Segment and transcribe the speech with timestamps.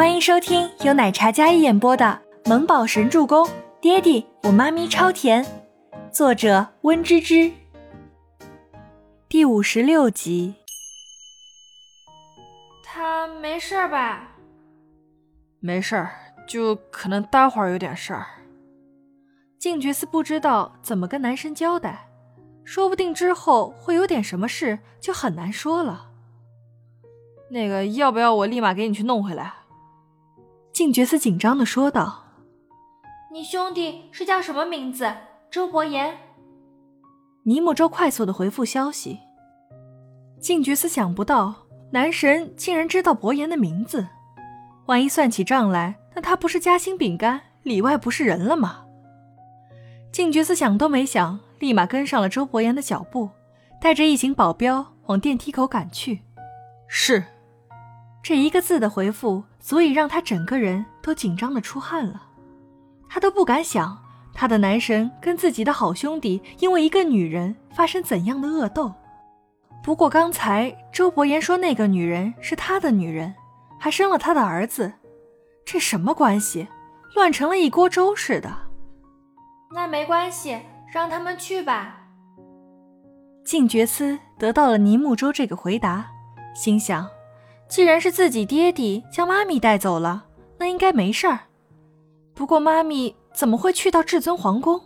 [0.00, 2.18] 欢迎收听由奶茶嘉一演播的
[2.48, 3.46] 《萌宝神助攻》，
[3.82, 5.44] 爹地我妈咪超甜，
[6.10, 7.52] 作者温芝芝。
[9.28, 10.54] 第五十六集。
[12.82, 14.26] 他没事吧？
[15.60, 16.12] 没事儿，
[16.48, 18.26] 就可能待会儿有点事儿。
[19.58, 22.08] 静觉寺不知道怎么跟男神交代，
[22.64, 26.06] 说不定之后会有点什么事，就很难说了。
[27.50, 29.56] 那个，要不要我立马给你去弄回来？
[30.80, 32.24] 静觉寺紧张的说道
[33.30, 35.12] ：“你兄弟是叫什么名字？
[35.50, 36.16] 周伯言。”
[37.44, 39.18] 尼莫舟快速的回复消息。
[40.40, 41.54] 静觉寺想不到
[41.90, 44.08] 男神竟然知道伯言的名字，
[44.86, 48.86] 万一算起账来，那他不是夹心饼干里外不是人了吗？
[50.10, 53.28] 静觉寺想都没想，立马跟上了周伯言的脚步，
[53.82, 56.22] 带着一行保镖往电梯口赶去。
[56.88, 57.22] 是。
[58.22, 62.22] 这一个字的回复，足以让他整个人都紧张的出汗了。
[63.08, 63.98] 他都不敢想，
[64.32, 68.92] 他的男神跟自己的好兄弟因为一个女人发生怎样的恶斗。
[69.82, 73.34] 不过刚才周伯言说那个女人是他的女人，
[73.78, 74.92] 还生了他的儿子，
[75.64, 76.68] 这什么关系？
[77.14, 78.54] 乱成了一锅粥似的。
[79.74, 80.60] 那没关系，
[80.92, 81.96] 让他们去吧。
[83.44, 86.06] 静觉思得到了尼木舟这个回答，
[86.54, 87.08] 心想。
[87.70, 90.24] 既然是自己爹地将妈咪带走了，
[90.58, 91.38] 那应该没事儿。
[92.34, 94.80] 不过妈咪怎么会去到至尊皇宫？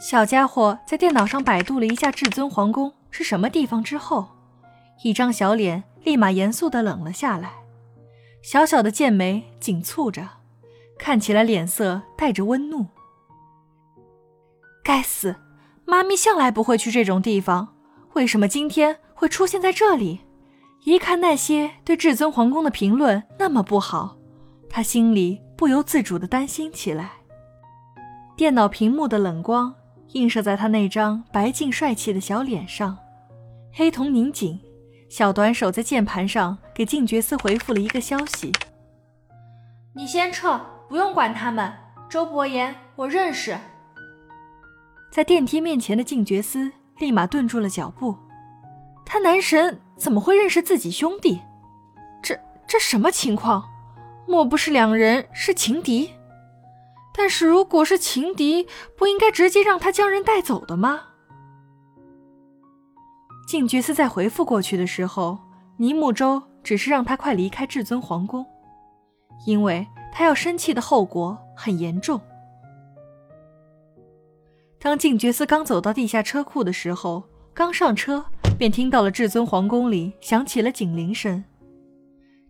[0.00, 4.28] 小家伙在电脑上百度了一下至尊皇宫是什么地方之后，
[5.02, 7.52] 一张小脸立马严肃的冷了下来，
[8.40, 10.28] 小小的剑眉紧蹙着，
[10.98, 12.86] 看起来脸色带着温怒。
[14.84, 15.34] 该死，
[15.84, 17.74] 妈咪向来不会去这种地方，
[18.12, 20.20] 为什么今天会出现在这里？
[20.84, 24.16] 一看那些对至尊皇宫的评论那么不好，
[24.68, 27.12] 他心里不由自主地担心起来。
[28.36, 29.72] 电脑屏幕的冷光
[30.08, 32.98] 映射在他那张白净帅气的小脸上，
[33.72, 34.58] 黑瞳拧紧，
[35.08, 38.50] 小短手在键盘上给静觉司回复了一个消息
[39.94, 41.72] ：“你先撤，不用管他们。
[42.10, 43.56] 周伯言，我认识。”
[45.12, 48.16] 在电梯面前的静觉司立马顿住了脚步，
[49.12, 49.78] 他男神。
[49.94, 51.42] 怎么会认识自己兄弟？
[52.22, 52.36] 这
[52.66, 53.62] 这什么情况？
[54.26, 56.10] 莫不是两人是情敌？
[57.14, 61.02] 但是如果是情敌，不应该直接让他将人带走的吗？
[63.46, 65.38] 静觉寺在回复过去的时候，
[65.76, 68.44] 尼木舟只是让他快离开至尊皇宫，
[69.46, 72.20] 因为他要生气的后果很严重。
[74.80, 77.22] 当静觉寺刚走到地下车库的时候，
[77.54, 78.24] 刚上车。
[78.58, 81.42] 便听到了至尊皇宫里响起了警铃声，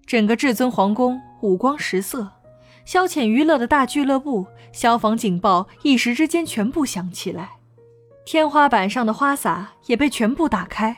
[0.05, 2.31] 整个至尊皇宫五光十色，
[2.85, 7.53] 消遣娱乐的大俱乐部消防警报一时之间全部响起来，
[8.27, 10.95] 天花板上的花洒也被全部打开，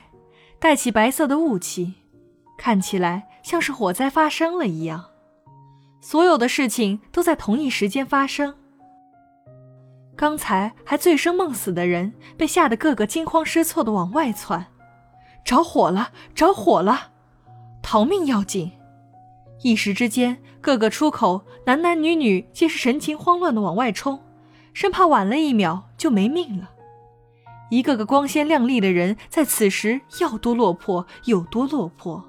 [0.59, 1.95] 带起白色的雾气，
[2.59, 5.05] 看起来像是火灾发生了一样。
[6.01, 8.57] 所有的事情都在同一时间发生，
[10.17, 14.67] 刚才还醉生梦死的人被吓得个个惊慌失措的往外窜。
[15.45, 16.11] 着火了！
[16.35, 17.11] 着火了！
[17.83, 18.73] 逃命要紧！
[19.63, 24.21] 一时之间，各个出口男男女女皆是神情慌乱的往外冲，
[24.73, 26.71] 生怕晚了一秒就没命了。
[27.71, 32.25] 一个个光鲜亮丽的人在此时要多落魄有多落魄。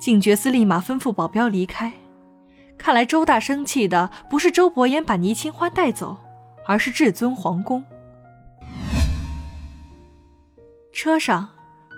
[0.00, 1.92] 警觉司立马吩咐保镖离开。
[2.76, 6.16] 看来周大生气的不是周伯言把倪清欢带走，
[6.66, 7.84] 而是至尊皇宫。
[10.92, 11.48] 车上，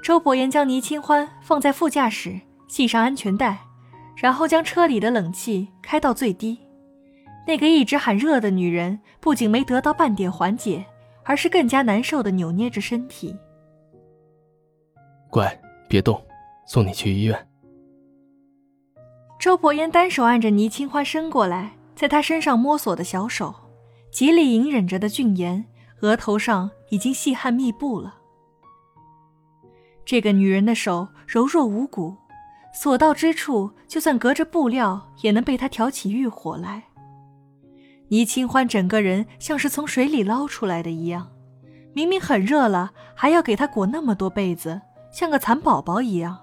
[0.03, 3.59] 周伯言将倪清欢放在副驾驶，系上安全带，
[4.17, 6.59] 然后将车里的冷气开到最低。
[7.47, 10.85] 那个一直喊热的女人不仅没得到半点缓解，
[11.25, 13.37] 而是更加难受的扭捏着身体。
[15.29, 16.25] 乖，别动，
[16.67, 17.49] 送你去医院。
[19.41, 23.53] 周伯言单手按着倪清欢伸过来，在她身上摸索的小手，
[24.13, 25.67] 极力隐忍着的俊颜，
[26.01, 28.21] 额头上已经细汗密布了。
[30.05, 32.15] 这个女人的手柔弱无骨，
[32.75, 36.85] 所到之处，就算隔着布料，也能被她挑起欲火来。
[38.09, 41.29] 倪清欢整个人像是从水里捞出来的一样，
[41.95, 44.81] 明明很热了，还要给她裹那么多被子，
[45.11, 46.39] 像个蚕宝宝一样。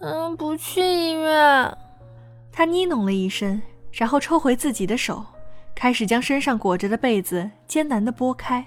[0.00, 1.76] 嗯，不去医院。
[2.52, 3.60] 她呢哝了一声，
[3.90, 5.24] 然后抽回自己的手，
[5.74, 8.64] 开始将身上裹着的被子艰难地拨开。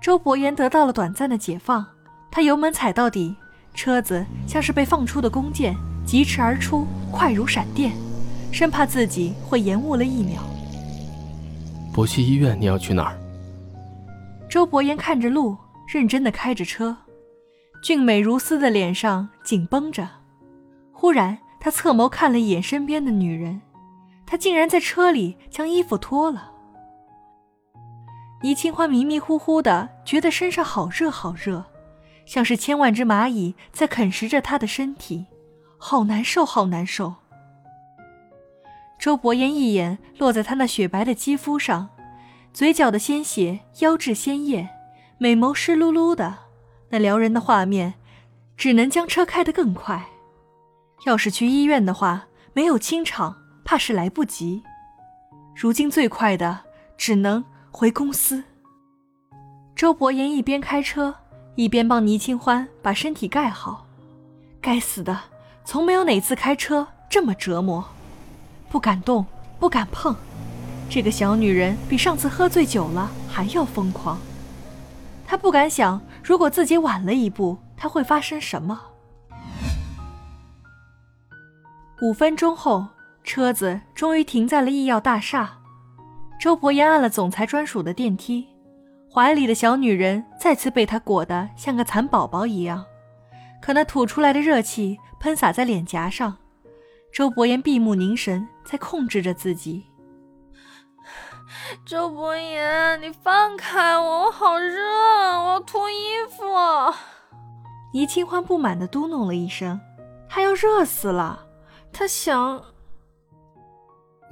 [0.00, 1.86] 周伯言得到了短暂的解放。
[2.34, 3.36] 他油门踩到底，
[3.74, 5.76] 车子像是被放出的弓箭，
[6.06, 7.92] 疾驰而出，快如闪电，
[8.50, 10.42] 生怕自己会延误了一秒。
[11.92, 13.18] 不去医院，你要去哪儿？
[14.48, 16.96] 周伯言看着路，认真的开着车，
[17.82, 20.08] 俊美如丝的脸上紧绷着。
[20.90, 23.60] 忽然，他侧眸看了一眼身边的女人，
[24.24, 26.50] 她竟然在车里将衣服脱了。
[28.42, 31.62] 倪清欢迷迷糊糊的觉得身上好热好热，
[32.24, 35.26] 像是千万只蚂蚁在啃食着他的身体，
[35.78, 37.14] 好难受好难受。
[38.98, 41.88] 周伯言一眼落在他那雪白的肌肤上。
[42.52, 44.68] 嘴角的鲜血，腰质鲜艳，
[45.16, 46.36] 美眸湿漉漉的，
[46.90, 47.94] 那撩人的画面，
[48.58, 50.06] 只能将车开得更快。
[51.06, 53.34] 要是去医院的话，没有清场，
[53.64, 54.62] 怕是来不及。
[55.56, 56.60] 如今最快的，
[56.98, 58.44] 只能回公司。
[59.74, 61.16] 周伯言一边开车，
[61.54, 63.86] 一边帮倪清欢把身体盖好。
[64.60, 65.18] 该死的，
[65.64, 67.84] 从没有哪次开车这么折磨，
[68.68, 69.26] 不敢动，
[69.58, 70.14] 不敢碰。
[70.88, 74.18] 这个小女人比上次喝醉酒了还要疯狂。
[75.26, 78.80] 她不敢想，如果自己晚了一步，她会发生什么。
[82.02, 82.86] 五分钟后，
[83.24, 85.58] 车子终于停在了医药大厦。
[86.40, 88.48] 周伯言按了总裁专属的电梯，
[89.14, 92.82] 怀里的小女人再次被他裹得像个蚕宝宝一样，
[93.60, 96.38] 可那吐出来的热气喷洒在脸颊上。
[97.12, 99.84] 周伯言闭目凝神，在控制着自己。
[101.84, 105.94] 周伯言，你放开我，我好热，我要脱衣
[106.30, 106.42] 服。
[107.92, 109.78] 倪清欢不满地嘟哝了一声
[110.26, 111.46] ：“他要热死了，
[111.92, 112.64] 他想……”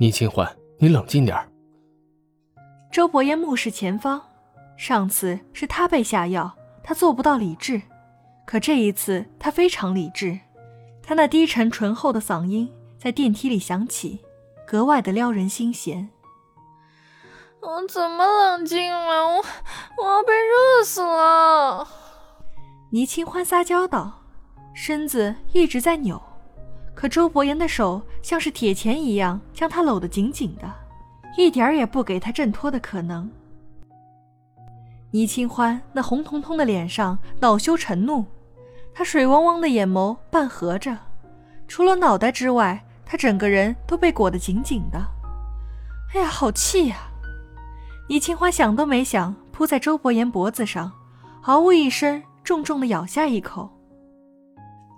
[0.01, 1.47] 倪清欢，你冷静点儿
[2.91, 4.23] 周伯言目视前方，
[4.81, 7.83] 上次是他被下药，他做不到理智，
[8.47, 10.41] 可这一次他非常理智。
[11.03, 14.21] 他那低沉醇厚的嗓音在电梯里响起，
[14.67, 16.09] 格外的撩人心弦。
[17.61, 19.27] 我怎么冷静了？
[19.27, 19.45] 我
[19.99, 21.87] 我要被热死了！
[22.91, 24.23] 倪清欢撒娇道，
[24.73, 26.19] 身子一直在扭，
[26.95, 30.73] 可周伯言的手像是铁钳一样将她搂得紧紧的，
[31.37, 33.31] 一点儿也不给她挣脱的可能。
[35.13, 38.25] 倪清欢那红彤彤的脸上恼羞成怒，
[38.95, 40.97] 她水汪汪的眼眸半合着，
[41.67, 45.05] 除了脑袋之外，她整个人都被裹得紧紧的。
[46.15, 47.11] 哎呀，好气呀！
[48.09, 50.93] 倪清欢想都没想，扑在周伯言脖子上，
[51.43, 53.71] 嗷呜一声，重重的咬下一口。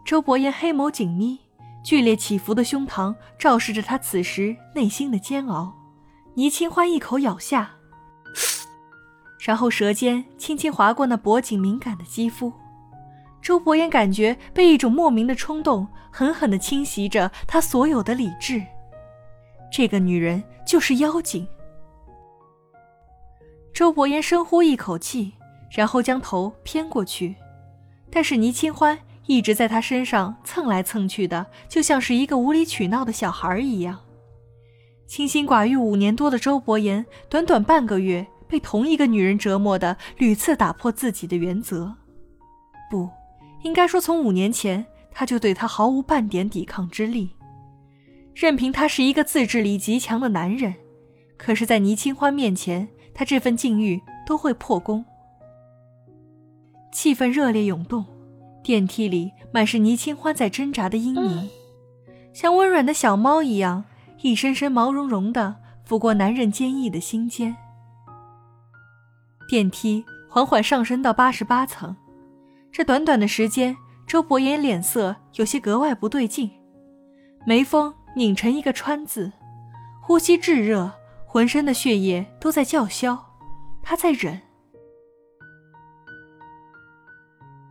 [0.05, 1.39] 周伯言黑眸紧眯，
[1.83, 5.73] 剧烈起伏的胸膛昭示着他此时内心的煎熬。
[6.35, 7.71] 倪清欢一口咬下，
[9.45, 12.53] 然后舌尖轻轻划过那脖颈敏感的肌肤。
[13.43, 18.63] 周伯言感觉被一种莫名的冲动狠狠地侵袭着他所有的理智。
[19.73, 21.45] 这个女人就是妖精。
[23.75, 25.33] 周伯言深呼一口气，
[25.71, 27.35] 然后将头偏过去，
[28.11, 28.97] 但是倪清欢
[29.27, 33.99] 一直在他身上蹭来蹭去的，就像是一个无理取闹的小孩一样。
[35.09, 41.97] 清心寡欲五年多的周伯言，短短半个月被同一个女人折磨的屡次打破自己的原则。
[42.91, 43.09] 不
[43.63, 47.31] 应该说，从五年前他就对她毫无半点抵抗之力，
[48.35, 50.75] 任凭他是一个自制力极强的男人，
[51.39, 52.87] 可是，在倪清欢面前。
[53.15, 55.05] 他这份境遇都会破功。
[56.93, 58.05] 气氛热烈涌动，
[58.63, 61.51] 电梯里满是倪清欢在挣扎的阴影，
[62.33, 63.85] 像温软的小猫一样，
[64.23, 65.57] 一声声毛茸茸的
[65.87, 67.55] 抚过男人坚毅的心间。
[69.49, 71.95] 电梯缓缓上升到八十八层，
[72.71, 76.51] 这短短的时间，周伯言脸色有些格外不对劲，
[77.47, 79.33] 眉峰拧成一个川字，
[80.01, 80.93] 呼吸炙热。
[81.25, 83.19] 浑身的血液都在叫嚣，
[83.83, 84.39] 他在忍。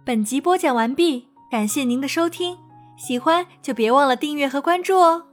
[0.03, 2.57] 本集播讲完毕，感谢您的收听，
[2.97, 5.27] 喜欢就别忘了订阅和关注哦。